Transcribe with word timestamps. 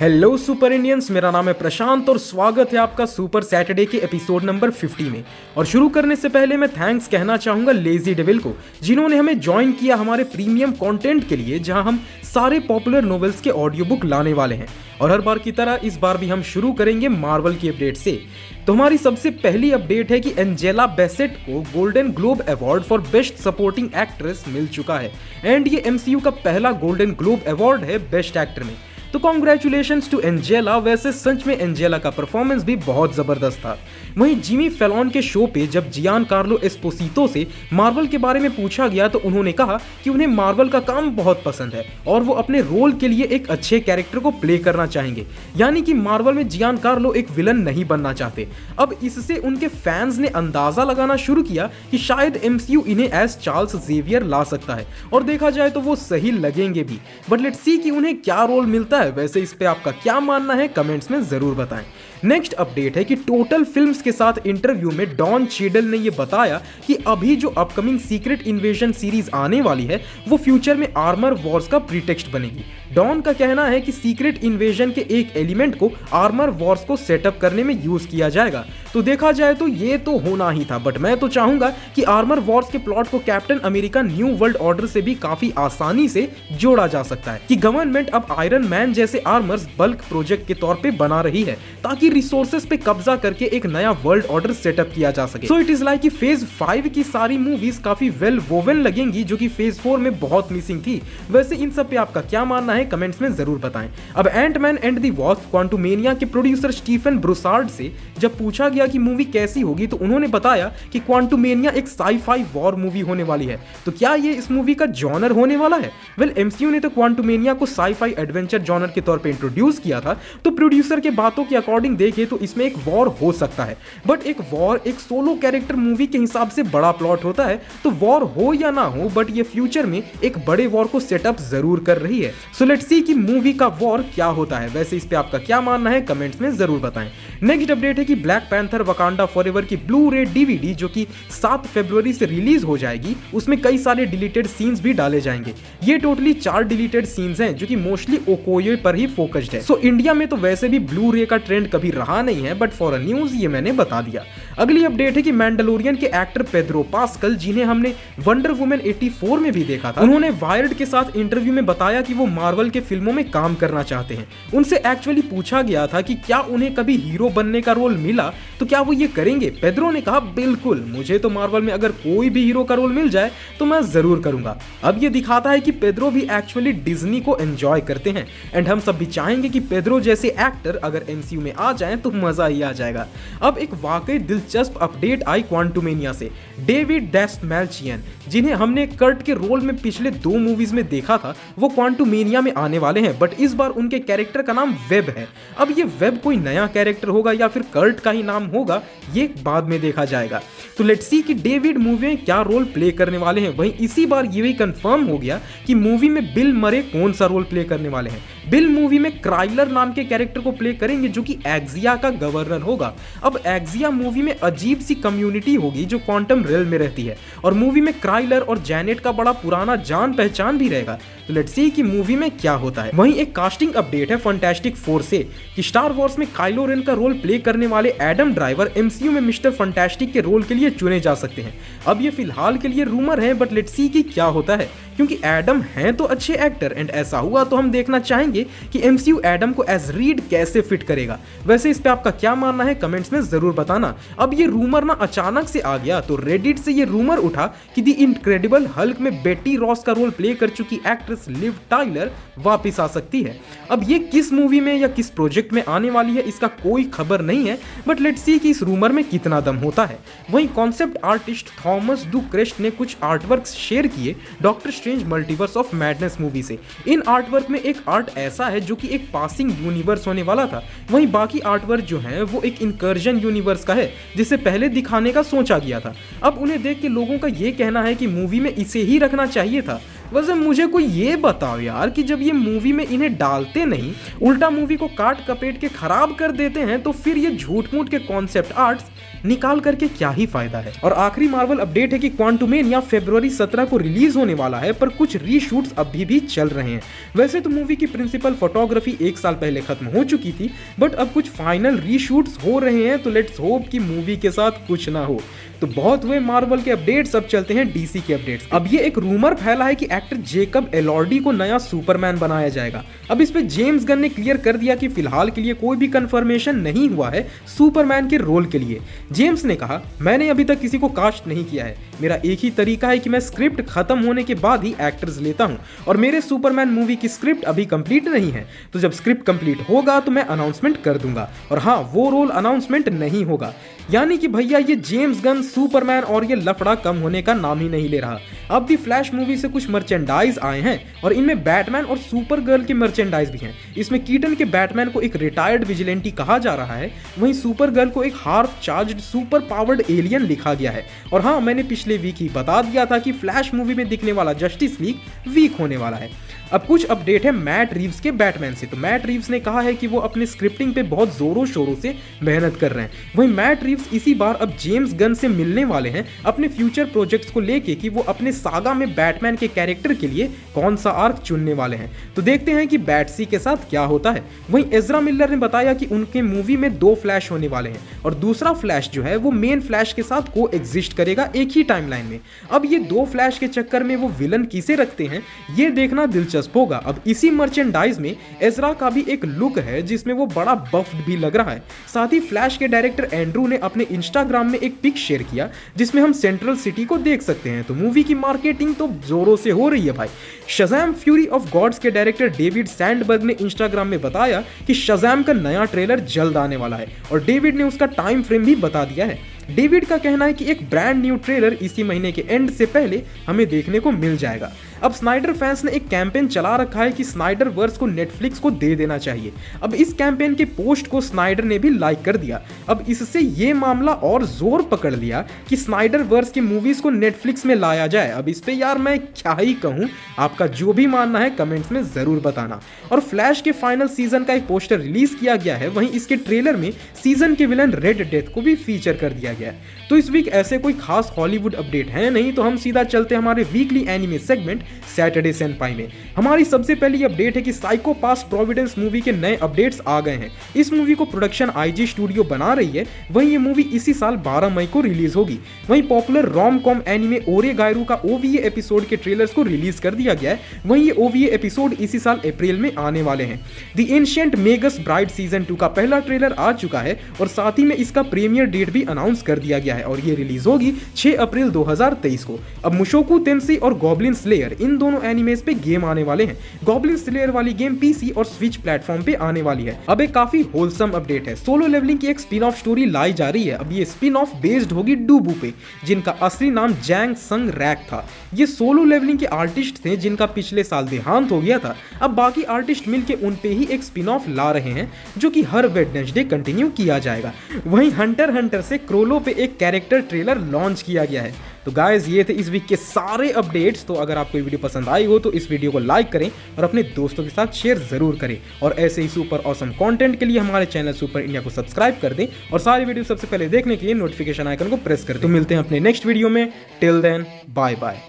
Hello 0.00 0.36
super 0.36 0.72
Indians 0.72 1.10
मेरा 1.10 1.30
नाम 1.30 1.48
है 1.48 1.52
प्रशांत 1.52 2.08
और 2.08 2.18
स्वागत 2.18 2.72
है 2.72 2.78
आपका 2.78 3.04
सुपर 3.06 3.42
सैटरडे 3.42 3.84
के 3.84 3.98
एपिसोड 3.98 4.42
नंबर 4.42 4.70
50 4.70 5.08
में। 5.10 5.24
और 5.56 5.66
शुरू 5.66 5.88
करने 5.88 6.16
से 6.16 6.28
पहले 6.28 6.56
मैं 6.56 6.68
थैंक्स 6.68 7.06
कहना 7.08 7.36
चाहूँगा 7.36 7.72
लेजी 7.72 8.14
डेविल 8.14 8.38
को, 8.38 8.52
जिन्होंने 8.82 9.16
हमें 9.16 9.40
ज्वाइन 9.40 9.72
किया 9.72 9.96
हमारे 9.96 10.24
प्रीमियम 10.24 10.72
कंटेंट 10.72 11.28
के 11.28 11.36
लिए, 11.36 11.58
जहाँ 11.58 11.82
हम 11.84 12.00
सारे 12.24 12.58
पॉपुलर 12.60 13.02
नॉवेल्स 13.02 13.40
के 13.40 13.50
ऑडियो 13.50 13.84
बुक 13.84 14.04
लाने 14.04 14.32
वाले 14.32 14.54
हैं। 14.54 14.66
और 15.00 15.10
हर 15.10 15.20
बार 15.20 15.38
की 15.38 15.52
तरह 15.52 15.80
इस 15.84 15.96
बार 15.96 16.18
भी 16.18 16.28
हम 16.28 16.42
शुरू 16.42 16.72
करेंगे 16.72 17.08
मार्वल 17.08 17.54
की 17.54 17.68
अपडेट 17.68 17.96
से। 17.96 18.18
तो 18.66 18.72
हमारी 18.72 18.98
सबसे 18.98 19.30
पहली 19.30 19.70
अपडेट 19.72 20.10
है 20.10 20.20
कि 20.20 20.32
एंजेला 20.38 20.86
बेसेट 20.86 21.36
को 21.36 21.60
Golden 21.74 22.10
Globe 22.12 22.40
award 22.40 22.82
for 22.82 23.00
best 23.12 23.34
supporting 23.34 23.88
actress 23.96 24.44
मिल 24.48 24.66
चुका 24.68 24.98
है। 24.98 25.12
एंड 25.44 25.68
ये 25.68 25.82
एमसीयू 25.86 26.20
का 26.20 26.30
पहला 26.30 26.72
गोल्डन 26.72 27.12
ग्लोब 27.12 27.48
अवार्ड 27.48 27.84
है 27.84 27.98
बेस्ट 28.10 28.36
एक्टर 28.36 28.62
में। 28.62 28.74
तो 29.14 29.18
कॉन्ग्रेचुलेशन 29.20 30.00
टू 30.10 30.18
एंजेला 30.20 30.76
वैसे 30.76 31.10
सच 31.12 31.46
में 31.46 31.56
एंजेला 31.56 31.98
का 31.98 32.10
परफॉर्मेंस 32.10 32.62
भी 32.64 32.74
बहुत 32.76 33.14
ज़बरदस्त 33.14 33.58
था। 33.58 33.76
वहीं 34.18 34.40
जिमी 34.40 34.68
फेलॉन 34.70 35.10
के 35.10 35.20
शो 35.22 35.46
पे 35.46 35.66
जब 35.66 35.90
जियान 35.90 36.24
कार्लो 36.24 36.58
एस्पोसितो 36.64 37.26
से 37.28 37.46
मार्वल 37.72 38.06
के 38.06 38.18
बारे 38.18 38.40
में 38.40 38.50
पूछा 38.56 38.88
गया 38.88 39.06
तो 39.08 39.18
उन्होंने 39.20 39.52
कहा 39.52 39.78
कि 40.04 40.10
उन्हें 40.10 40.26
मार्वल 40.28 40.68
का 40.68 40.80
काम 40.80 41.10
बहुत 41.16 41.42
पसंद 41.44 41.74
है 41.74 41.84
और 42.06 42.22
वो 42.22 42.34
अपने 42.34 42.60
रोल 42.62 42.92
के 42.92 43.08
लिए 43.08 43.26
एक 43.32 43.48
अच्छे 43.50 43.80
कैरेक्टर 43.80 44.18
को 44.18 44.30
प्ले 44.32 44.58
करना 44.58 44.86
चाहेंगे। 44.86 45.26
यानी 45.56 45.82
कि 45.82 45.94
मार्वल 45.94 46.34
में 46.34 46.48
जियान 46.48 46.78
कार्लो 46.78 47.12
एक 47.12 47.30
विलन 47.30 47.60
नहीं 47.60 47.84
बनना 47.84 48.12
चाहते। 48.12 48.48
अब 48.78 48.98
इससे 49.02 49.36
उनके 49.36 49.68
फैंस 49.68 50.18
ने 50.18 50.28
अंदाज़ा 50.34 50.84
लगाना 50.84 51.16
शुरू 51.18 51.42
किया 51.44 51.70
कि 51.90 51.98
शायद 52.00 52.40
एमसीयू 52.44 52.84
इन्हें 52.88 53.22
एस 53.22 53.38
चार्ल्स 53.42 53.76
जेवियर 53.86 54.26
ला 54.26 54.42
सकता 54.46 54.74
है। 54.74 54.86
और 55.12 55.22
देखा 55.22 55.50
जाए 55.52 55.70
तो 55.70 55.80
वो 55.80 55.96
सही 56.00 56.30
लगेंगे 56.32 56.82
भी। 56.82 56.98
बट 57.30 57.40
लेट्स 57.40 57.60
सी 57.60 57.78
कि 57.78 57.90
उन्हें 57.92 58.16
क्या 58.18 58.42
रोल 58.44 58.66
मिलता 58.66 58.98
है। 58.98 59.02
वैसे 59.10 59.40
इस 59.40 59.52
पे 59.52 59.64
आपका 59.64 59.90
क्या 59.92 60.18
मानना 60.20 60.54
है, 60.54 60.68
कमेंट्स 60.68 61.10
में 61.10 61.20
ज़रूर 61.22 61.54
बताएँ। 61.54 61.84
नेक्स्ट 62.24 62.52
अपडेट 62.52 62.96
है 62.96 63.04
कि 63.04 63.16
टोटल 63.16 63.64
फिल्म्स 63.64 64.02
के 64.02 64.12
साथ 64.12 64.46
इंटरव्यू 64.46 64.90
में 64.90 65.16
डॉन 65.16 65.46
चेडल 65.46 65.84
ने 65.84 65.96
ये 65.96 66.10
बताया 66.10 66.60
कि 66.86 66.94
अभी 67.06 67.36
जो 67.36 67.48
अपकमिंग 67.48 67.98
सीक्रेट 68.00 68.42
इन्वेजन 68.42 68.92
सीरीज़ 68.92 69.30
आने 69.34 69.60
वाली 69.60 69.84
है, 69.84 70.00
वो 70.28 70.36
फ्यूचर 70.36 70.76
में 70.76 70.88
आर्मर 70.96 71.34
वॉर्स 71.34 71.68
का 71.68 71.78
प्रीटेक्स्ट 71.80 72.30
बनेगी। 72.32 72.64
डॉन 72.94 73.20
का 73.20 73.32
कहना 73.32 73.64
है 73.64 73.80
कि 73.80 73.92
सीक्रेट 73.92 74.42
इन्वेजन 74.44 74.90
के 74.90 75.00
एक 75.10 75.36
एलिमेंट 75.36 75.78
को 75.78 75.90
आर्मर 76.14 76.50
वॉर्स 76.58 76.84
को 76.84 76.96
सेटअप 76.96 77.38
करने 77.40 77.62
में 77.64 77.82
यूज़ 77.84 78.06
किया 78.08 78.28
जाएगा। 78.28 78.64
तो 78.92 79.02
देखा 79.02 79.30
जाए 79.32 79.54
तो 79.54 79.66
ये 79.68 79.96
तो 79.98 80.16
होना 80.18 80.50
ही 80.50 80.64
था 80.64 80.78
बट 80.78 80.98
मैं 80.98 81.16
तो 81.18 81.28
चाहूँगा 81.28 81.72
कि 81.94 82.02
आर्मर 82.08 82.40
वॉर्स 82.40 82.70
के 82.72 82.78
प्लॉट 82.78 83.08
को 83.08 83.18
Captain 83.18 83.58
America 83.64 84.02
New 84.02 84.28
World 84.36 84.56
Order 84.58 84.86
से 84.86 85.02
भी 85.02 85.14
काफ़ी 85.16 85.52
आसानी 85.58 86.08
से 86.08 86.28
जोड़ा 86.52 86.86
जा 86.86 87.02
सकता 87.02 87.32
है 87.32 87.40
कि 87.48 87.56
गवर्नमेंट 87.56 88.10
अब 88.10 88.26
आयरन 88.38 88.66
मैन 88.66 88.92
जैसे 88.92 89.18
आर्मर्स 89.28 89.66
बल्क 89.78 90.02
प्रोजेक्ट 90.08 90.46
के 90.46 90.54
तौर 90.54 90.78
पे 90.82 90.90
बना 90.92 91.20
रही 91.20 91.42
है, 91.42 91.54
ताकि 91.84 92.08
रिसोर्सेज 92.10 92.66
पे 92.66 92.76
कब्जा 92.76 93.16
करके 93.16 93.44
एक 93.46 93.66
नया 93.66 93.90
वर्ल्ड 94.04 94.26
ऑर्डर 94.26 94.52
सेटअप 94.54 94.92
किया 94.94 95.10
जा 95.10 95.26
सके। 95.26 95.46
So 95.46 95.58
it 95.58 95.70
is 95.70 95.84
like 95.84 96.08
phase 96.10 96.44
five 96.54 96.88
की 96.94 97.02
सारी 97.04 97.38
मूवीज़ 97.38 97.80
काफ़ी 97.82 98.08
वेल 98.12 98.38
वोवन 98.48 98.82
लगेंगी, 98.82 99.24
जो 99.24 99.36
की 99.36 99.48
फ़ेज़ 99.48 99.80
फोर 99.80 99.98
में 99.98 100.18
बहुत 100.20 100.52
मिसिंग 100.52 100.80
थी। 100.80 101.00
वैसे 101.30 101.56
इन 101.56 101.70
सब 101.70 101.90
पे 101.90 101.96
आपका 101.96 102.20
क्या 102.22 102.44
मानना 102.44 102.72
है? 102.72 102.83
कमेंट्स 102.84 103.20
में 103.22 103.28
ज़रूर 103.34 103.58
बताएँ। 103.58 103.90
अब 104.16 104.26
एंट 104.26 104.58
मैन 104.58 104.78
एंड 104.82 104.98
दी 104.98 105.10
वॉक 105.12 105.38
क्वांटुमेनिया 105.50 106.14
के 106.14 106.26
प्रोड्यूसर 106.26 106.70
स्टीफन 106.72 107.18
ब्रुसार्ड 107.18 107.68
से 107.68 107.90
जब 108.18 108.38
पूछा 108.38 108.68
गया 108.68 108.86
कि 108.86 108.98
मूवी 108.98 109.24
कैसी 109.26 109.60
होगी 109.60 109.86
तो 109.86 109.96
उन्होंने 109.96 110.26
बताया 110.28 110.72
कि 110.92 110.98
क्वांटुमेनिया 111.00 111.70
एक 111.72 111.88
साई-फाई 111.88 112.44
वॉर 112.54 112.74
मूवी 112.74 113.00
होने 113.00 113.22
वाली 113.22 113.46
है। 113.46 113.60
तो 113.86 113.92
क्या 113.92 114.14
ये 114.14 114.32
इस 114.32 114.50
मूवी 114.50 114.74
का 114.74 114.86
जॉनर 114.94 115.30
होने 115.30 115.56
वाला 115.56 115.76
है? 115.76 115.90
वेल 116.18 116.28
well, 116.28 116.40
एमसीयू 116.40 116.70
ने 116.70 116.80
तो 116.80 116.88
क्वांटुमेनिया 116.90 117.54
को 117.54 117.66
साई-फाई 117.66 118.14
एडवेंचर 118.18 118.58
जॉनर 118.60 118.86
के 118.86 119.00
तौर 119.00 119.18
पे 119.18 119.30
इंट्रोड्यूस 119.30 119.78
किया 119.78 120.00
था 120.00 120.18
तो 120.44 120.50
प्रोड्यूसर 120.50 121.00
के 121.00 121.10
बातों 121.12 121.44
के 121.44 121.56
अकॉर्डिंग 121.56 121.96
देखे 121.96 122.26
तो 122.26 122.38
इसमें 122.38 122.64
एक 122.66 122.76
वॉर 122.86 123.08
हो 123.22 123.32
सकता 123.34 123.64
है। 123.64 123.76
बट 124.06 124.26
एक 124.26 124.40
वॉर 124.52 124.80
एक 124.86 125.00
सोलो 125.00 125.34
कैरेक्टर 125.42 125.76
मूवी 125.76 126.06
के 126.06 126.18
हिसाब 126.18 126.48
से 126.48 126.62
बड़ा 126.64 126.90
प्लॉट 126.92 127.24
होता 127.24 127.44
है 127.44 127.60
तो 127.84 127.90
वॉर 127.92 128.22
हो 128.36 128.52
या 128.54 128.70
ना 128.70 128.82
हो 128.84 129.08
बट 129.16 129.30
ये 129.30 129.42
फ्यूचर 129.44 129.86
में 129.86 130.02
एक 130.24 130.38
बड़े 130.46 130.66
वॉर 130.66 130.86
को 130.86 131.00
सेटअप 131.00 131.40
ज़रूर 131.40 131.80
कर 131.80 131.98
रही 131.98 132.20
है। 132.20 132.32
सो 132.58 132.63
लेट्स 132.64 132.86
सी 132.88 133.00
कि 133.00 133.14
मूवी 133.14 133.52
का 133.52 133.66
वॉर 133.80 134.02
क्या 134.14 134.26
होता 134.28 134.58
है। 134.58 134.68
वैसे 134.68 134.96
इस 134.96 135.04
पे 135.06 135.16
आपका 135.16 135.38
क्या 135.38 135.60
मानना 135.60 135.90
है 135.90 136.00
कमेंट्स 136.02 136.40
में 136.40 136.50
ज़रूर 136.50 136.78
बताएँ। 136.80 137.10
नेक्स्ट 137.42 137.70
अपडेट 137.70 137.98
है 137.98 138.04
कि 138.04 138.14
ब्लैक 138.14 138.42
पैंथर 138.50 138.82
वकांडा 138.82 139.26
फॉरएवर 139.26 139.64
की 139.64 139.76
ब्लू 139.76 140.08
रे 140.10 140.24
डीवीडी 140.24 140.72
जो 140.74 140.88
कि 140.88 141.06
7 141.32 141.66
फरवरी 141.66 142.12
से 142.12 142.26
रिलीज़ 142.26 142.64
हो 142.64 142.76
जाएगी 142.78 143.16
उसमें 143.34 143.60
कई 143.62 143.78
सारे 143.78 144.06
डिलीटेड 144.06 144.46
सीन्स 144.46 144.80
भी 144.80 144.92
डाले 144.92 145.20
जाएँगे। 145.20 145.54
ये 145.84 145.98
टोटली 145.98 146.32
चार 146.34 146.64
डिलीटेड 146.64 147.06
सीन्स 147.06 147.40
हैं 147.40 147.54
जो 147.56 147.66
कि 147.66 147.76
मोस्टली 147.76 148.20
ओकोयो 148.28 148.76
पर 148.84 148.94
ही 148.94 149.06
फोकस्ड 149.06 149.52
है। 149.52 149.60
सो 149.60 149.74
so, 149.74 149.80
इंडिया 149.80 150.14
में 150.14 150.26
तो 150.28 150.36
वैसे 150.36 150.68
भी 150.68 150.78
ब्लू 150.80 151.10
रे 151.10 151.26
का 151.26 151.36
ट्रेंड 151.38 151.68
कभी 151.70 151.90
रहा 151.90 152.20
नहीं 152.22 152.44
है 152.44 152.54
बट 152.58 152.70
फॉर 152.70 152.92
अ 152.92 152.98
न्यूज़ 152.98 153.34
ये 153.34 153.48
मैंने 153.48 153.72
बता 153.74 154.00
दिया। 154.02 154.24
अगली 154.58 154.84
अपडेट 154.84 155.16
है 155.16 155.22
कि 155.22 155.32
मैंडलोरियन 155.32 155.96
के 155.96 156.06
एक्टर 156.06 156.42
पेद्रो 156.42 156.82
पास्कल 156.92 157.34
जिन्हें 157.36 157.64
हमने 157.64 157.94
वंडर 158.24 158.52
वुमेन 158.52 158.80
84 158.82 159.38
में 159.40 159.50
भी 159.52 159.64
देखा 159.64 159.92
था, 159.92 160.00
उन्होंने 160.00 160.30
वायर्ड 160.32 160.74
के 160.74 160.86
साथ 160.86 161.16
इंटरव्यू 161.16 161.52
में 161.52 161.64
बताया 161.66 162.02
कि 162.02 162.14
वो 162.14 162.26
मार्वल 162.26 162.70
के 162.70 162.80
फ़िल्मों 162.82 163.12
में 163.12 163.30
काम 163.30 163.54
करना 163.54 163.82
चाहते 163.82 164.14
हैं। 164.14 164.26
उनसे 164.54 164.76
एक्चुअली 164.86 165.22
पूछा 165.24 165.62
गया 165.62 165.86
था 165.86 166.00
कि 166.00 166.14
क्या 166.16 166.38
उन्हें 166.40 166.72
कभी 166.74 166.96
हीरो 166.98 167.28
बनने 167.30 167.60
का 167.60 167.72
रोल 167.72 167.96
मिला? 167.96 168.32
तो 168.60 168.66
क्या 168.66 168.80
वो 168.80 168.92
ये 168.92 169.08
करेंगे? 169.08 169.50
पेद्रो 169.62 169.90
ने 169.90 170.00
कहा, 170.00 170.20
बिल्कुल, 170.20 170.84
मुझे 170.88 171.18
तो 171.18 171.30
मार्वल 171.30 171.62
में 171.62 171.72
अगर 171.72 171.92
कोई 171.98 172.30
भी 172.30 172.44
हीरो 172.44 172.64
का 172.64 172.74
रोल 172.74 172.92
मिल 172.92 173.08
जाए 173.08 173.30
तो 173.58 173.64
मैं 173.64 173.80
ज़रूर 173.84 174.20
करूँगा। 174.22 174.56
अब 174.84 175.02
ये 175.02 175.08
दिखाता 175.10 175.50
है 175.50 175.60
कि 175.60 175.70
पेद्रो 175.74 176.10
भी 176.10 176.22
एक्चुअली 176.32 176.72
डिज्नी 176.84 177.20
को 177.20 177.36
एंजॉय 177.38 177.80
करते 177.82 178.10
हैं। 178.10 178.26
एंड 178.54 178.68
हम 178.68 178.80
सब 178.80 178.98
भी 178.98 179.06
चाहेंगे 179.08 179.48
कि 179.48 179.60
पेद्रो 179.62 180.00
जैसे 180.00 180.28
एक्टर 180.30 180.76
अगर 180.84 181.04
एमसीयू 181.10 181.40
में 181.40 181.52
आ 181.52 181.72
जाए 181.74 181.96
तो 181.96 182.10
मज़ा 182.12 182.46
ही 182.46 182.62
आ 182.62 182.72
जाएगा। 182.72 183.06
अब 183.42 183.58
एक 183.58 183.74
वाकई 183.82 184.18
दिलचस्प 184.44 184.76
अपडेट 184.82 185.22
आई 185.24 185.42
क्वांटुमेनिया 185.42 186.12
से, 186.12 186.30
डेविड 186.66 187.10
डेस्ट 187.12 187.44
मैल्चियन 187.44 188.02
जिन्हें 188.28 188.54
हमने 188.54 188.86
कर्ट 188.88 189.22
के 189.22 189.34
रोल 189.34 189.60
में 189.60 189.76
पिछले 189.76 190.10
दो 190.10 190.30
मूवीज़ 190.38 190.74
में 190.74 190.86
देखा 190.88 191.16
था, 191.18 191.34
वो 191.58 191.68
क्वांटुमेनिया 191.68 192.40
में 192.40 192.52
आने 192.54 192.78
वाले 192.78 193.00
हैं 193.00 193.18
बट 193.18 193.34
इस 193.40 193.54
बार 193.54 193.70
उनके 193.72 193.98
कैरेक्टर 194.00 194.42
का 194.42 194.52
नाम 194.52 194.74
वेब 194.90 195.08
है। 195.16 195.26
अब 195.58 195.74
ये 195.78 195.84
वेब 196.00 196.20
कोई 196.24 196.36
नया 196.36 196.66
कैरेक्टर 196.66 197.08
होगा 197.08 197.32
या 197.32 197.48
फिर 197.48 197.62
कर्ट 197.74 198.00
का 198.00 198.10
ही 198.10 198.22
नाम 198.22 198.46
होगा, 198.46 198.82
ये 199.14 199.32
बाद 199.42 199.68
में 199.68 199.80
देखा 199.80 200.04
जाएगा। 200.04 200.40
तो 200.78 200.84
लेट्स 200.84 201.06
सी 201.06 201.22
कि 201.22 201.34
डेविड 201.34 201.78
मूवी 201.78 202.06
में 202.06 202.24
क्या 202.24 202.40
रोल 202.42 202.64
प्ले 202.64 202.90
करने 202.92 203.18
वाले 203.18 203.40
हैं। 203.40 203.56
वहीं 203.56 203.72
इसी 203.80 204.06
बार 204.06 204.26
ये 204.26 204.42
भी 204.42 204.52
कंफर्म 204.54 205.04
हो 205.04 205.18
गया 205.18 205.40
कि 205.66 205.74
मूवी 205.74 206.08
में 206.08 206.22
बिल 206.34 206.52
मरे 206.54 206.82
कौन 206.84 207.12
सा 207.12 207.26
रोल 207.26 207.42
प्ले 207.44 207.64
करने 207.64 207.88
वाले 207.88 208.10
हैं। 208.10 208.22
बिल 208.50 208.68
मूवी 208.68 208.98
में 208.98 209.10
क्राइलर 209.20 209.68
नाम 209.68 209.92
के 209.92 210.04
कैरेक्टर 210.04 210.40
को 210.40 210.50
प्ले 210.52 210.72
करेंगे 210.72 211.08
जो 211.08 211.22
कि 211.22 211.36
एक्जिया 211.46 211.94
का 211.96 212.10
गवर्नर 212.12 212.60
होगा। 212.60 212.92
अब 213.22 213.38
एक्जिया 213.46 213.90
मूवी 213.90 214.22
में 214.22 214.34
अजीब 214.34 214.78
सी 214.78 214.94
कम्युनिटी 214.94 215.54
होगी 215.54 215.84
जो 215.84 215.98
क्वांटम 215.98 216.44
रेल 216.44 216.64
में 216.64 216.76
रहती 216.78 217.04
है 217.04 217.16
और 217.44 217.54
मूवी 217.54 217.80
में 217.80 217.92
क्राइलर 218.00 218.40
और 218.40 218.58
जैनेट 218.60 219.00
का 219.00 219.12
बड़ा 219.12 219.32
पुराना 219.34 219.76
जान 219.82 220.12
पहचान 220.12 220.58
भी 220.58 220.68
रहेगा। 220.68 220.98
तो 221.28 221.34
लेट्स 221.34 221.52
सी 221.52 221.68
कि 221.70 221.82
मूवी 221.82 222.16
में 222.16 222.30
क्या 222.30 222.52
होता 222.54 222.82
है। 222.82 222.90
वहीं 222.94 223.14
एक 223.14 223.34
कास्टिंग 223.36 223.74
अपडेट 223.74 224.10
है 224.10 224.16
फंटेस्टिक 224.16 224.76
फोर 224.76 225.02
से 225.02 225.18
कि 225.56 225.62
स्टार 225.62 225.92
वॉर्स 225.92 226.18
में 226.18 226.26
काइलो 226.36 226.66
रेन 226.66 226.82
का 226.82 226.92
रोल 226.92 227.12
प्ले 227.14 227.38
करने 227.38 227.66
वाले 227.66 227.94
एडम 228.02 228.32
ड्राइवर 228.34 228.72
एमसीयू 228.76 229.12
में 229.12 229.20
मिस्टर 229.20 229.50
फंटेस्टिक 229.50 230.12
के 230.12 230.20
रोल 230.20 230.42
के 230.42 230.54
लिए 230.54 230.70
चुने 230.70 231.00
जा 231.00 231.14
सकते 231.14 231.42
हैं। 231.42 231.54
अब 231.86 232.02
ये 232.02 232.10
फ़िलहाल 232.10 232.56
के 232.56 232.68
लिए 232.68 232.84
रूमर 232.84 233.20
है 233.20 233.34
बट 233.34 233.52
लेट्स 233.52 233.72
सी 233.72 233.88
कि 233.88 234.02
क्या 234.04 234.24
होता 234.26 234.56
है। 234.56 234.68
क्योंकि 234.96 235.14
एडम 235.24 235.60
हैं 235.70 235.92
तो 235.96 236.04
अच्छे 236.04 236.34
एक्टर 236.36 236.74
एंड 236.76 236.90
ऐसा 236.90 237.18
हुआ 237.18 237.42
तो 237.44 237.56
हम 237.56 237.70
देखना 237.70 237.98
चाहेंगे। 238.00 238.33
कि 238.72 238.80
एमसीयू 238.82 239.20
एडम 239.24 239.52
को 239.52 239.64
एज 239.64 239.90
रीड 239.90 240.20
कैसे 240.30 240.60
फिट 240.60 240.82
करेगा। 240.82 241.18
वैसे 241.46 241.70
इस 241.70 241.80
पे 241.80 241.88
आपका 241.88 242.10
क्या 242.12 242.34
मानना 242.34 242.64
है 242.64 242.74
कमेंट्स 242.74 243.12
में 243.12 243.20
ज़रूर 243.22 243.52
बताना। 243.54 243.94
अब 244.18 244.34
ये 244.34 244.46
रूमर 244.46 244.84
ना 244.84 244.92
अचानक 245.02 245.48
से 245.48 245.60
आ 245.60 245.76
गया 245.76 246.00
तो 246.00 246.16
रेडिट 246.16 246.58
से 246.58 246.72
ये 246.72 246.84
रूमर 246.84 247.18
उठा 247.20 247.46
कि 247.74 247.82
दी 247.82 247.90
इनक्रेडिबल 248.04 248.66
हल्क 248.76 249.00
में 249.00 249.12
बेटी 249.22 249.56
रॉस 249.56 249.82
का 249.82 249.92
रोल 249.92 250.10
प्ले 250.10 250.34
कर 250.34 250.48
चुकी 250.50 250.80
एक्ट्रेस 250.86 251.26
लिव 251.30 251.54
टाइलर 251.70 252.10
वापिस 252.38 252.80
आ 252.80 252.86
सकती 252.88 253.22
है। 253.22 253.38
अब 253.70 253.82
ये 253.88 253.98
किस 254.00 254.32
मूवी 254.32 254.60
में 254.60 254.74
या 254.74 254.88
किस 254.88 255.10
प्रोजेक्ट 255.10 255.52
में 255.52 255.62
आने 255.64 255.90
वाली 255.90 256.14
है, 256.14 256.22
इसका 256.22 256.46
कोई 256.46 256.84
खबर 256.94 257.20
नहीं 257.22 257.46
है 257.46 257.58
बट 257.88 258.00
लेट 258.00 258.18
सी 258.18 258.38
कि 258.38 258.50
इस 258.50 258.62
रूमर 258.62 258.92
में 258.92 259.02
कितना 259.04 259.40
दम 259.40 259.56
होता 259.56 259.84
है। 259.84 259.98
वहीं 260.30 260.48
concept 260.50 260.98
artist 261.04 261.48
Thomas 261.64 262.06
Du 262.12 262.20
Crest 262.30 262.60
ने 262.60 262.70
कुछ 262.72 262.96
आर्टवर्क 263.04 263.46
शेयर 263.46 263.86
किए 263.86 264.14
Doctor 264.42 264.70
Strange 264.70 265.04
Multiverse 265.08 265.56
of 265.56 265.74
Madness 265.76 266.16
movie 266.20 266.42
से। 266.42 266.58
इन 266.88 267.02
आर्टवर्क 267.08 267.50
में 267.50 267.58
एक 267.60 267.82
आर्ट 267.88 268.16
ऐसा 268.24 268.46
है 268.46 268.60
जो 268.60 268.74
कि 268.74 268.88
एक 268.88 269.08
पासिंग 269.12 269.50
यूनिवर्स 269.62 270.06
होने 270.06 270.22
वाला 270.22 270.46
था। 270.46 270.62
वहीं 270.90 271.06
बाकी 271.06 271.38
आर्टवर्क 271.46 271.84
जो 271.84 271.98
है, 271.98 272.22
वो 272.22 272.40
एक 272.42 272.62
इनकर्जन 272.62 273.18
यूनिवर्स 273.18 273.64
का 273.64 273.74
है, 273.74 273.90
जिसे 274.16 274.36
पहले 274.36 274.68
दिखाने 274.68 275.12
का 275.12 275.22
सोचा 275.22 275.58
गया 275.58 275.80
था। 275.80 275.94
अब 276.22 276.38
उन्हें 276.38 276.62
देख 276.62 276.80
के 276.80 276.88
लोगों 276.88 277.18
का 277.18 277.28
ये 277.28 277.52
कहना 277.52 277.82
है 277.82 277.94
कि 277.94 278.06
मूवी 278.06 278.40
में 278.40 278.50
इसे 278.50 278.82
ही 278.82 278.98
रखना 278.98 279.26
चाहिए 279.26 279.62
था। 279.62 279.80
वैसे 280.12 280.34
मुझे 280.34 280.66
कोई 280.66 280.84
ये 280.84 281.16
बताओ 281.16 281.60
यार 281.60 281.90
कि 281.90 282.02
जब 282.02 282.22
ये 282.22 282.32
मूवी 282.32 282.72
में 282.72 282.86
इन्हें 282.86 283.14
डालते 283.16 283.64
नहीं, 283.64 283.92
उल्टा 284.22 284.50
मूवी 284.50 284.76
को 284.76 284.88
काट 284.88 285.26
कपेट 285.28 285.60
के 285.60 285.68
खराब 285.68 286.14
कर 286.14 286.32
देते 286.32 286.60
हैं 286.60 286.82
तो 286.82 286.92
फिर 286.92 287.18
ये 287.18 287.30
झूठ 287.30 287.74
मूठ 287.74 287.88
के 287.88 287.98
कॉन्सेप्ट 288.00 288.52
आर्ट्स 288.52 288.84
निकाल 289.24 289.60
करके 289.60 289.88
क्या 289.88 290.10
ही 290.10 290.26
फ़ायदा 290.26 290.58
है? 290.58 290.72
और 290.84 290.92
आखिरी 290.92 291.28
मार्वल 291.28 291.58
अपडेट 291.58 291.92
है 291.92 291.98
कि 291.98 292.08
क्वांटुमेन 292.08 292.66
या 292.66 292.80
फेब्रुवरी 292.80 293.30
17 293.30 293.64
को 293.64 293.76
रिलीज़ 293.76 294.18
होने 294.18 294.34
वाला 294.34 294.58
है, 294.58 294.72
पर 294.72 294.88
कुछ 294.88 295.16
रीशूट्स 295.16 295.72
अभी 295.78 296.04
भी 296.04 296.18
चल 296.20 296.48
रहे 296.48 296.70
हैं। 296.70 296.82
वैसे 297.16 297.40
तो 297.40 297.50
मूवी 297.50 297.76
की 297.76 297.86
प्रिंसिपल 297.86 298.34
फोटोग्राफी 298.34 298.96
एक 299.02 299.18
साल 299.18 299.34
पहले 299.34 299.60
खत्म 299.60 299.86
हो 299.88 300.04
चुकी 300.04 300.32
थी 300.32 300.50
बट 300.80 300.94
अब 300.94 301.10
कुछ 301.12 301.30
फाइनल 301.30 301.78
रीशूट्स 301.78 302.38
हो 302.44 302.58
रहे 302.58 302.84
हैं 302.84 303.02
तो 303.02 303.10
लेट्स 303.10 303.40
होप 303.40 303.68
कि 303.68 303.78
मूवी 303.78 304.16
के 304.16 304.30
साथ 304.30 304.66
कुछ 304.68 304.88
ना 304.88 305.04
हो। 305.04 305.20
तो 305.60 305.66
बहुत 305.66 306.04
हुए 306.04 306.18
मार्वल 306.18 306.60
के 306.60 306.70
अपडेट्स 306.70 307.14
अब 307.16 307.24
चलते 307.24 307.54
हैं 307.54 307.66
डीसी 307.72 308.00
के 308.00 308.14
अपडेट्स 308.14 308.48
अब 308.52 308.66
ये 308.72 308.80
एक 308.80 308.98
रूमर 308.98 309.34
फैला 309.34 309.64
है 309.64 309.74
कि 309.74 309.86
एक्टर 309.86 310.16
जेकब 310.24 310.70
एलॉर्डी 310.74 311.18
को 311.18 311.32
नया 311.32 311.58
सुपरमैन 311.58 312.18
बनाया 312.18 312.48
जाएगा। 312.48 312.84
अब 313.10 313.20
इस 313.20 313.30
पे 313.30 313.42
जेम्स 313.48 313.84
गन 313.84 313.98
ने 313.98 314.08
क्लियर 314.08 314.36
कर 314.36 314.56
दिया 314.56 314.74
कि 314.74 314.88
फ़िलहाल 314.88 315.30
के 315.30 315.40
लिए 315.40 315.54
कोई 315.54 315.76
भी 315.76 315.88
कंफर्मेशन 315.88 316.58
नहीं 316.58 316.88
हुआ 316.88 317.10
है 317.10 317.26
सुपरमैन 317.56 318.08
के 318.08 318.16
रोल 318.16 318.46
के 318.46 318.58
लिए। 318.58 318.80
जेम्स 319.14 319.44
ने 319.44 319.54
कहा, 319.56 319.80
मैंने 320.00 320.28
अभी 320.28 320.44
तक 320.44 320.60
किसी 320.60 320.78
को 320.78 320.88
कास्ट 320.90 321.26
नहीं 321.26 321.44
किया 321.44 321.64
है। 321.64 321.76
मेरा 322.00 322.16
एक 322.24 322.38
ही 322.38 322.50
तरीका 322.50 322.88
है 322.88 322.98
कि 322.98 323.10
मैं 323.10 323.20
स्क्रिप्ट 323.20 323.60
खत्म 323.68 323.98
होने 323.98 324.22
के 324.22 324.34
बाद 324.36 324.64
ही 324.64 324.74
एक्टर्स 324.80 325.18
लेता 325.18 325.44
हूँ 325.44 325.58
और 325.88 325.96
मेरे 325.96 326.20
सुपरमैन 326.20 326.68
मूवी 326.68 326.96
की 326.96 327.08
स्क्रिप्ट 327.08 327.44
अभी 327.44 327.64
कंप्लीट 327.66 328.08
नहीं 328.08 328.30
है। 328.32 328.46
तो 328.72 328.78
जब 328.78 328.92
स्क्रिप्ट 328.92 329.24
कंप्लीट 329.26 329.68
होगा 329.68 329.98
तो 330.00 330.10
मैं 330.10 330.24
अनाउंसमेंट 330.24 330.82
कर 330.82 330.98
दूँगा। 330.98 331.28
और 331.52 331.58
हाँ 331.58 331.76
वो 331.92 332.08
रोल 332.10 332.28
अनाउंसमेंट 332.30 332.88
नहीं 332.88 333.24
होगा। 333.24 333.52
यानी 333.90 334.16
कि 334.18 334.28
भैया, 334.28 334.58
ये 334.58 334.74
जेम्स 334.76 335.20
गन 335.24 335.40
सुपरमैन 335.42 336.02
और 336.04 336.24
ये 336.24 336.34
लफड़ा 336.34 336.74
कम 336.74 336.96
होने 336.96 337.20
का 337.22 337.34
नाम 337.34 337.60
ही 337.60 337.68
नहीं 337.68 337.88
ले 337.88 337.98
रहा। 338.00 338.18
अब 338.50 338.64
भी 338.66 338.76
फ्लैश 338.76 339.12
मूवी 339.14 339.36
से 339.36 339.48
कुछ 339.48 339.68
मर्चेंडाइज 339.70 340.38
आए 340.38 340.60
हैं 340.60 341.02
और 341.04 341.12
इनमें 341.12 341.42
बैटमैन 341.44 341.84
और 341.84 341.98
सुपर 341.98 342.40
गर्ल 342.40 342.64
के 342.64 342.74
मर्चेंडाइज 342.74 343.30
भी 343.30 343.38
हैं। 343.38 343.52
इसमें 343.76 344.02
कीटन 344.04 344.34
के 344.34 344.44
बैटमैन 344.44 344.90
को 344.90 345.00
एक 345.00 345.16
रिटायर्ड 345.16 345.64
विजिलेंटी 345.64 346.10
कहा 346.10 346.38
जा 346.38 346.54
रहा 346.54 346.74
है। 346.74 346.90
वहीं 347.18 347.32
सुपर 347.32 347.70
गर्ल 347.70 347.90
को 347.90 348.02
एक 348.02 348.14
half 348.16 348.60
charge 348.62 348.98
super 349.00 349.40
powered 349.40 349.82
alien 349.90 350.22
लिखा 350.22 350.54
गया 350.54 350.70
है। 350.70 350.86
और 351.12 351.20
हाँ 351.20 351.40
मैंने 351.40 351.62
पिछले 351.62 351.96
वीक 351.96 352.16
ही 352.16 352.28
बता 352.28 352.60
दिया 352.62 352.86
था 352.86 352.98
कि 352.98 353.12
फ्लैश 353.12 353.54
मूवी 353.54 353.74
में 353.74 353.88
दिखने 353.88 354.12
वाला 354.12 354.32
जस्टिस 354.32 354.80
लीग 354.80 355.30
वीक 355.30 355.56
होने 355.56 355.76
वाला 355.76 355.96
है। 355.96 356.10
अब 356.52 356.64
कुछ 356.64 356.84
अपडेट 356.84 357.24
है 357.24 357.30
मैट 357.32 357.72
रीव्स 357.74 358.00
के 358.00 358.10
बैटमैन 358.12 358.54
से। 358.54 358.66
तो 358.66 358.76
मैट 358.76 359.06
रीव्स 359.06 359.30
ने 359.30 359.38
कहा 359.40 359.60
है 359.60 359.74
कि 359.74 359.86
वो 359.86 359.98
अपने 359.98 360.26
स्क्रिप्टिंग 360.26 360.74
पे 360.74 360.82
बहुत 360.84 361.16
जोरों 361.18 361.44
शोरों 361.46 361.74
से 361.74 361.94
मेहनत 362.22 362.56
कर 362.56 362.72
रहे 362.72 362.84
हैं। 362.84 363.12
वहीं 363.16 363.28
मैट 363.28 363.62
रीव्स 363.64 363.92
इसी 363.94 364.14
बार 364.14 364.34
अब 364.34 364.56
जेम्स 364.60 364.92
गन 364.94 365.14
से 365.14 365.28
मिलने 365.28 365.64
वाले 365.64 365.88
हैं 365.88 366.06
अपने 366.24 366.48
फ्यूचर 366.48 366.84
प्रोजेक्ट्स 366.84 367.30
को 367.30 367.40
लेके 367.40 367.74
कि 367.74 367.88
वो 367.88 368.02
अपने 368.02 368.32
सागा 368.32 368.74
में 368.74 368.88
बैटमैन 368.90 369.36
के 369.36 369.48
कैरेक्टर 369.48 369.94
के 369.94 370.08
लिए 370.08 370.26
कौन 370.54 370.76
सा 370.76 370.90
आर्क 370.90 371.22
चुनने 371.24 371.52
वाले 371.52 371.76
हैं। 371.76 371.90
तो 372.16 372.22
देखते 372.22 372.52
हैं 372.52 372.66
कि 372.68 372.78
बैटसी 372.80 373.24
के 373.24 373.38
साथ 373.38 373.68
क्या 373.70 373.82
होता 373.84 374.10
है। 374.10 374.24
वहीं 374.50 374.64
एजरा 374.72 375.00
मिल्लर 375.00 375.30
ने 375.30 375.36
बताया 375.36 375.74
कि 375.74 375.86
उनके 375.86 376.22
मूवी 376.22 376.56
में 376.56 376.78
दो 376.78 376.94
फ्लैश 376.94 377.30
होने 377.30 377.48
वाले 377.48 377.70
हैं 377.70 378.02
और 378.04 378.14
दूसरा 378.16 378.52
फ्लैश 378.54 378.90
जो 378.90 379.02
है 379.02 379.16
वो 379.16 379.30
मेन 379.30 379.60
फ्लैश 379.60 379.92
के 379.92 380.02
साथ 380.02 380.32
को 380.34 380.48
एग्जिस्ट 380.54 380.96
करेगा 380.96 381.30
एक 381.36 381.56
ही 381.56 381.62
टाइमलाइन 381.64 382.06
में। 382.06 382.20
अब 382.50 382.64
ये 382.66 382.78
दो 382.84 383.04
फ्लैश 383.04 383.38
के 383.38 383.48
चक्कर 383.48 383.82
में 383.82 383.94
वो 383.96 384.08
विलन 384.18 384.44
किसे 384.44 384.74
रखते 384.74 385.04
हैं, 385.04 385.22
ये 385.56 385.70
देखना 385.70 386.06
दिलचस्प 386.06 386.33
दिलचस्प 386.34 386.56
होगा। 386.56 386.76
अब 386.76 387.02
इसी 387.06 387.30
मर्चेंडाइज 387.30 387.98
में 387.98 388.14
एजरा 388.42 388.72
का 388.72 388.90
भी 388.90 389.04
एक 389.08 389.24
लुक 389.24 389.58
है, 389.58 389.82
जिसमें 389.82 390.14
वो 390.14 390.26
बड़ा 390.26 390.54
बफ्ड 390.74 391.04
भी 391.06 391.16
लग 391.16 391.36
रहा 391.36 391.50
है। 391.50 391.62
साथ 391.94 392.12
ही 392.12 392.20
फ्लैश 392.20 392.56
के 392.56 392.68
डायरेक्टर 392.68 393.08
एंड्रू 393.12 393.46
ने 393.46 393.56
अपने 393.58 393.84
इंस्टाग्राम 393.90 394.50
में 394.50 394.58
एक 394.58 394.80
पिक 394.82 394.96
शेयर 394.96 395.22
किया, 395.22 395.48
जिसमें 395.76 396.02
हम 396.02 396.12
सेंट्रल 396.14 396.56
सिटी 396.56 396.84
को 396.84 396.98
देख 396.98 397.22
सकते 397.22 397.50
हैं। 397.50 397.64
तो 397.64 397.74
मूवी 397.74 398.02
की 398.02 398.14
मार्केटिंग 398.16 398.74
तो 398.74 398.88
जोरों 399.08 399.36
से 399.36 399.50
हो 399.50 399.68
रही 399.68 399.86
है 399.86 399.92
भाई। 399.92 400.08
शजैम 400.48 400.92
फ्यूरी 400.94 401.26
ऑफ़ 401.28 401.50
गॉड्स 401.52 401.78
के 401.78 401.90
डायरेक्टर 401.90 402.28
डेविड 402.28 402.68
सैंडबर्ग 402.68 403.22
ने 403.22 403.36
इंस्टाग्राम 403.40 403.88
में 403.88 404.00
बताया 404.00 404.42
कि 404.66 404.74
शजैम 404.74 405.22
का 405.22 405.32
नया 405.32 405.64
ट्रेलर 405.64 406.00
जल्द 406.08 406.36
आने 406.36 406.56
वाला 406.56 406.76
है, 406.76 406.88
और 407.12 407.24
डेविड 407.24 407.56
ने 407.56 407.64
उसका 407.64 407.86
टाइम 407.94 408.22
फ्रेम 408.22 408.44
भी 408.44 408.54
बता 408.56 408.84
दिया 408.84 409.06
है। 409.06 409.18
डेविड 409.50 409.84
का 409.84 409.96
कहना 409.98 410.24
है 410.24 410.32
कि 410.32 410.44
एक 410.44 410.68
ब्रांड 410.70 411.02
न्यू 411.02 411.16
ट्रेलर 411.16 411.52
इसी 411.54 411.82
महीने 411.82 412.12
के 412.12 412.24
एंड 412.28 412.50
से 412.50 412.66
पहले 412.66 413.02
हमें 413.26 413.46
देखने 413.48 413.80
को 413.80 413.90
मिल 413.92 414.16
जाएगा। 414.16 414.52
अब 414.82 414.92
स्नाइडर 414.92 415.32
फैंस 415.32 415.64
ने 415.64 415.72
एक 415.72 415.88
कैंपेन 415.88 416.26
चला 416.28 416.54
रखा 416.56 416.82
है 416.82 416.92
कि 416.92 417.04
स्नाइडर 417.04 417.48
वर्स 417.48 417.76
को 417.78 417.86
नेटफ्लिक्स 417.86 418.38
को 418.38 418.50
दे 418.52 418.74
देना 418.76 418.98
चाहिए। 418.98 419.32
अब 419.62 419.74
इस 419.74 419.92
कैंपेन 419.92 420.34
के 420.34 420.44
पोस्ट 420.46 420.86
को 420.86 421.00
स्नाइडर 421.00 421.44
ने 421.44 421.58
भी 421.58 421.70
लाइक 421.70 422.02
कर 422.04 422.16
दिया। 422.16 422.40
अब 422.68 422.84
इससे 422.88 423.20
ये 423.20 423.52
मामला 423.54 423.92
और 423.92 424.24
ज़ोर 424.26 424.62
पकड़ 424.62 424.94
लिया 424.94 425.24
कि 425.48 425.56
स्नाइडर 425.56 426.02
वर्स 426.04 426.30
की 426.30 426.40
मूवीज़ 426.40 426.82
को 426.82 426.90
नेटफ्लिक्स 426.90 427.46
में 427.46 427.54
लाया 427.54 427.86
जाए। 427.86 428.10
अब 428.10 428.28
इस 428.28 428.40
पर 428.40 428.52
यार 428.52 428.78
मैं 428.78 428.98
क्या 429.00 429.36
ही 429.40 429.54
कहूँ, 429.56 429.88
आपका 430.18 430.46
जो 430.48 430.72
भी 430.72 430.86
मानना 430.86 431.18
है 431.18 431.30
कमेंट्स 431.30 431.72
में 431.72 431.82
ज़रूर 431.84 432.20
बताना। 432.20 432.60
और 432.92 433.00
फ्लैश 433.02 433.40
के 433.40 433.52
फाइनल 433.54 433.88
सीज़न 433.88 434.24
का 434.24 434.34
एक 434.34 434.46
पोस्टर 434.46 434.78
रिलीज़ 434.80 435.16
किया 435.16 435.36
गया 435.36 435.56
है, 435.56 435.68
वहीं 435.68 435.88
इसके 435.90 436.16
ट्रेलर 436.18 436.56
में 436.56 436.70
सीज़न 437.02 437.34
के 437.34 437.46
विलन 437.46 437.72
रेड 437.74 438.08
डेथ 438.10 438.32
को 438.34 438.40
भी 438.40 438.54
फीचर 438.56 438.96
कर 438.96 439.12
दिया 439.12 439.32
गया 439.34 439.50
है। 439.50 439.72
तो 439.90 439.96
इस 439.96 440.10
वीक 440.10 440.28
ऐसे 440.28 440.58
कोई 440.58 440.72
खास 440.72 441.12
हॉलीवुड 441.18 441.54
अपडेट 441.54 441.88
है 441.88 442.08
नहीं 442.10 442.32
तो 442.32 442.42
हम 442.42 442.56
सीधा 442.56 442.82
चलते 442.84 443.14
हमारे 443.14 443.42
weekly 443.42 443.84
anime 443.88 444.18
segment 444.18 444.62
Saturday 444.96 445.32
Senpai 445.32 445.74
में। 445.74 445.88
हमारी 446.16 446.44
सबसे 446.44 446.74
पहली 446.74 447.02
अपडेट 447.04 447.36
है 447.36 447.42
कि 447.42 447.52
साइको 447.52 447.92
पास 447.94 448.26
प्रोविडेंस 448.30 448.74
मूवी 448.78 449.00
के 449.00 449.12
नए 449.12 449.36
अपडेट्स 449.36 449.80
आ 449.88 450.00
गए 450.00 450.12
हैं। 450.12 450.30
इस 450.56 450.72
मूवी 450.72 450.94
को 450.94 451.04
प्रोडक्शन 451.04 451.50
आईजी 451.56 451.86
स्टूडियो 451.86 452.24
बना 452.24 452.52
रही 452.52 452.78
है। 452.78 452.86
वहीं 453.12 453.30
ये 453.30 453.38
मूवी 453.38 453.62
इसी 453.62 453.94
साल 453.94 454.16
12 454.16 454.48
मई 454.48 454.66
को 454.66 454.80
रिलीज़ 454.80 455.14
होगी। 455.14 455.38
वहीं 455.70 455.82
पॉपुलर 455.82 456.28
रोम 456.28 456.58
कॉम 456.58 456.82
एनिमे 456.86 457.20
ओरे 457.28 457.52
गायरू 457.54 457.84
का 457.84 457.94
ओवीए 458.04 458.38
एपिसोड 458.38 458.86
के 458.86 458.96
ट्रेलर्स 458.96 459.32
को 459.32 459.42
रिलीज़ 459.42 459.80
कर 459.80 459.94
दिया 459.94 460.14
गया 460.14 460.30
है। 460.30 460.62
वहीं 460.66 460.84
ये 460.84 460.90
ओवीए 460.98 461.28
एपिसोड 461.28 461.72
इसी 461.72 461.98
साल 461.98 462.20
अप्रैल 462.24 462.58
में 462.58 462.70
आने 462.76 463.02
वाले 463.02 463.24
हैं। 463.24 463.40
The 463.76 463.80
ancient 463.80 464.34
Magus 464.36 464.78
bride 464.80 465.08
season 465.08 465.44
two 465.44 465.56
का 465.56 465.68
पहला 465.68 465.98
ट्रेलर 465.98 466.32
आ 466.32 466.52
चुका 466.52 466.80
है 466.80 466.98
और 467.20 467.28
साथ 467.28 467.58
ही 467.58 467.64
में 467.64 467.76
इसका 467.76 468.02
प्रीमियर 468.04 468.46
डेट 468.46 468.70
भी 468.70 468.82
अनाउंस 468.82 469.22
कर 469.26 469.38
दिया 469.38 469.58
गया 469.58 469.74
है 469.74 469.84
और 469.84 470.00
ये 470.00 470.14
रिलीज़ 470.14 470.48
होगी 470.48 470.72
6 470.96 471.16
अप्रैल 471.16 471.50
2023 471.50 472.24
को। 472.24 472.38
अब 472.64 472.72
मुशोकू 472.72 473.18
तेंसी 473.18 473.56
और 473.56 473.78
गॉबलिन 473.78 474.14
स्लेयर 474.14 474.56
इन 474.60 474.76
दोनों 474.78 475.02
एनिमेज 475.02 475.42
पे 475.42 475.54
गेम 475.54 475.84
आने 475.84 476.02
वाले 476.02 476.24
हैं। 476.24 476.38
गॉबलिन 476.64 476.96
स्लेयर 476.96 477.30
वाली 477.30 477.52
गेम 477.52 477.76
पीसी 477.76 478.10
और 478.10 478.24
स्विच 478.24 478.56
प्लेटफॉर्म 478.56 479.02
पे 479.02 479.14
आने 479.14 479.42
वाली 479.42 479.64
है। 479.64 479.78
अब 479.88 480.00
एक 480.00 480.14
काफ़ी 480.14 480.42
होलसम 480.54 480.90
अपडेट 480.90 481.28
है। 481.28 481.34
सोलो 481.34 481.66
लेवलिंग 481.66 481.98
की 481.98 482.06
एक 482.06 482.20
स्पिन 482.20 482.42
ऑफ़ 482.42 482.58
स्टोरी 482.58 482.84
लाई 482.86 483.12
जा 483.12 483.28
रही 483.30 483.44
है। 483.44 483.52
अब 483.52 483.72
ये 483.72 483.84
स्पिन 483.84 484.16
ऑफ़ 484.16 484.34
बेस्ड 484.36 484.72
होगी 484.72 484.94
डूबू 484.94 485.34
पे, 485.42 485.52
जिनका 485.84 486.12
असली 486.12 486.50
नाम 486.50 486.74
जैंग 486.84 487.14
संग 487.14 487.50
रैक 487.50 487.78
था। 487.78 488.08
ये 488.34 488.46
सोलो 488.46 488.84
लेवलिंग 488.84 489.18
के 489.18 489.26
आर्टिस्ट 489.26 489.84
थे, 489.84 489.96
जिनका 489.96 490.26
पिछले 490.26 490.64
साल 490.64 490.84
देहांत 490.84 491.30
हो 491.30 491.40
गया 491.40 491.58
था। 491.58 491.76
अब 492.02 492.10
बाकी 492.10 492.42
आर्टिस्ट 492.42 492.88
मिलके 492.88 493.14
उन 493.14 493.36
पे 493.42 493.48
ही 493.48 493.68
एक 493.70 493.82
स्पिन 493.82 494.08
ऑफ़ 494.08 494.30
ला 494.30 494.50
रहे 494.52 494.70
हैं, 494.70 494.92
जो 495.18 495.30
कि 495.30 495.42
हर 495.42 495.66
वेडनेसडे 495.66 496.24
कंटिन्यू 496.24 496.68
किया 496.68 496.98
जाएगा। 496.98 497.32
वहीं 497.66 497.90
हंटर 497.90 498.30
हंटर 498.30 498.60
से 498.60 498.78
क्रोलो 498.78 499.13
पे 499.20 499.32
एक 499.34 499.56
कैरेक्टर 499.58 500.00
ट्रेलर 500.02 500.38
लॉन्च 500.46 500.82
किया 500.82 501.04
गया 501.04 501.22
है। 501.22 501.32
तो 501.64 501.72
गाइज़ 501.72 502.08
ये 502.10 502.24
थे 502.24 502.32
इस 502.32 502.48
वीक 502.50 502.66
के 502.66 502.76
सारे 502.76 503.30
अपडेट्स 503.32 503.84
तो 503.86 503.94
अगर 503.96 504.18
आपको 504.18 504.38
ये 504.38 504.42
वीडियो 504.44 504.60
पसंद 504.62 504.88
आई 504.88 505.04
हो 505.04 505.18
तो 505.18 505.32
इस 505.32 505.50
वीडियो 505.50 505.70
को 505.72 505.78
लाइक 505.80 506.10
करें 506.12 506.28
और 506.58 506.64
अपने 506.64 506.82
दोस्तों 506.96 507.24
के 507.24 507.30
साथ 507.30 507.52
शेयर 507.54 507.78
ज़रूर 507.90 508.16
करें। 508.16 508.36
और 508.62 508.74
ऐसे 508.78 509.02
ही 509.02 509.08
सुपर 509.08 509.44
ऑसम 509.46 509.70
कंटेंट 509.74 510.18
के 510.18 510.24
लिए 510.24 510.38
हमारे 510.38 510.66
चैनल 510.66 510.92
सुपर 510.94 511.20
इंडिया 511.20 511.42
को 511.42 511.50
सब्सक्राइब 511.50 511.98
कर 512.02 512.14
दें 512.14 512.26
और 512.52 512.60
सारी 512.60 512.84
वीडियो 512.84 513.04
सबसे 513.04 513.26
पहले 513.26 513.48
देखने 513.48 513.76
के 513.76 513.86
लिए 513.86 513.94
नोटिफिकेशन 513.94 514.48
आइकन 514.48 514.68
को 514.68 514.76
प्रेस 514.78 515.04
कर 515.04 515.12
दें। 515.12 515.22
तो 515.22 515.28
मिलते 515.28 515.54
हैं 515.54 515.64
अपने 515.64 515.80
नेक्स्ट 515.80 516.06
वीडियो 516.06 516.28
में। 516.28 516.48
Till 516.80 517.00
then 517.02 517.26
bye 517.50 517.74
bye 517.76 518.00